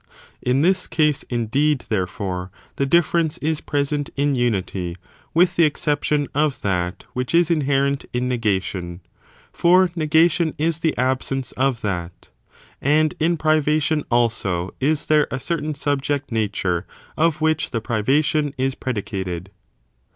In 0.41 0.63
this 0.63 0.87
case, 0.87 1.21
indeed, 1.29 1.85
therefore, 1.89 2.49
the 2.77 2.87
difference 2.87 3.37
is 3.37 3.61
present 3.61 4.09
in 4.17 4.33
unity 4.33 4.95
with 5.35 5.55
the 5.57 5.63
exception 5.65 6.27
of 6.33 6.59
that 6.63 7.05
which 7.13 7.35
is 7.35 7.51
inherent 7.51 8.05
in 8.11 8.27
negation, 8.27 9.01
(for 9.53 9.91
negation 9.95 10.55
is 10.57 10.79
the 10.79 10.97
absence 10.97 11.51
of 11.51 11.81
that.) 11.81 12.29
And 12.81 13.13
in 13.19 13.37
privation, 13.37 14.03
also, 14.09 14.73
is 14.79 15.05
there 15.05 15.27
a 15.29 15.39
certain 15.39 15.75
subject 15.75 16.31
nature 16.31 16.87
of 17.15 17.39
which 17.39 17.69
the 17.69 17.79
privation 17.79 18.55
is 18.57 18.73
predicated. 18.73 19.51